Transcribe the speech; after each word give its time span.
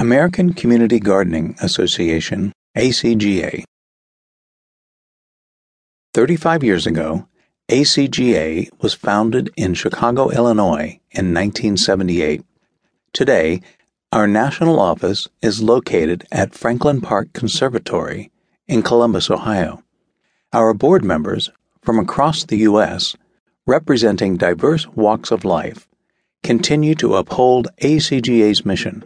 American 0.00 0.54
Community 0.54 0.98
Gardening 0.98 1.54
Association, 1.60 2.54
ACGA. 2.74 3.64
35 6.14 6.64
years 6.64 6.86
ago, 6.86 7.28
ACGA 7.70 8.70
was 8.80 8.94
founded 8.94 9.50
in 9.58 9.74
Chicago, 9.74 10.30
Illinois 10.30 10.98
in 11.10 11.34
1978. 11.34 12.42
Today, 13.12 13.60
our 14.10 14.26
national 14.26 14.80
office 14.80 15.28
is 15.42 15.62
located 15.62 16.26
at 16.32 16.54
Franklin 16.54 17.02
Park 17.02 17.34
Conservatory 17.34 18.30
in 18.66 18.82
Columbus, 18.82 19.30
Ohio. 19.30 19.82
Our 20.54 20.72
board 20.72 21.04
members 21.04 21.50
from 21.82 21.98
across 21.98 22.44
the 22.44 22.56
U.S., 22.70 23.16
representing 23.66 24.38
diverse 24.38 24.88
walks 24.88 25.30
of 25.30 25.44
life, 25.44 25.86
continue 26.42 26.94
to 26.94 27.16
uphold 27.16 27.68
ACGA's 27.82 28.64
mission 28.64 29.04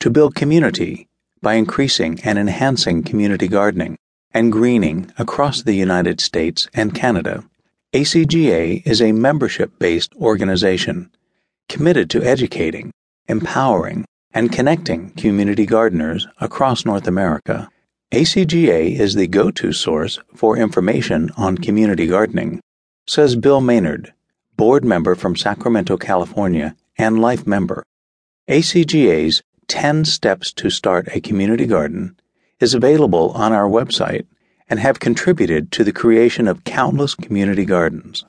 to 0.00 0.10
build 0.10 0.34
community 0.34 1.08
by 1.42 1.54
increasing 1.54 2.20
and 2.24 2.38
enhancing 2.38 3.02
community 3.02 3.48
gardening 3.48 3.96
and 4.32 4.52
greening 4.52 5.10
across 5.18 5.62
the 5.62 5.74
United 5.74 6.20
States 6.20 6.68
and 6.74 6.94
Canada. 6.94 7.44
ACGA 7.92 8.86
is 8.86 9.00
a 9.00 9.12
membership 9.12 9.78
based 9.78 10.14
organization 10.16 11.10
committed 11.68 12.10
to 12.10 12.22
educating, 12.22 12.92
empowering, 13.28 14.04
and 14.32 14.52
connecting 14.52 15.10
community 15.10 15.64
gardeners 15.64 16.26
across 16.40 16.84
North 16.84 17.06
America. 17.06 17.68
ACGA 18.12 18.98
is 18.98 19.14
the 19.14 19.26
go 19.26 19.50
to 19.50 19.72
source 19.72 20.18
for 20.34 20.56
information 20.56 21.30
on 21.36 21.56
community 21.56 22.06
gardening, 22.06 22.60
says 23.06 23.34
Bill 23.34 23.60
Maynard, 23.60 24.12
board 24.56 24.84
member 24.84 25.14
from 25.14 25.36
Sacramento, 25.36 25.96
California, 25.96 26.76
and 26.98 27.20
life 27.20 27.46
member. 27.46 27.82
ACGA's 28.48 29.42
10 29.68 30.04
Steps 30.04 30.52
to 30.52 30.70
Start 30.70 31.08
a 31.12 31.20
Community 31.20 31.66
Garden 31.66 32.16
is 32.60 32.74
available 32.74 33.30
on 33.32 33.52
our 33.52 33.68
website 33.68 34.26
and 34.68 34.80
have 34.80 35.00
contributed 35.00 35.70
to 35.72 35.84
the 35.84 35.92
creation 35.92 36.46
of 36.48 36.64
countless 36.64 37.14
community 37.14 37.64
gardens. 37.64 38.24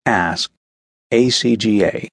ASK 0.05 0.49
ACGA. 1.11 2.07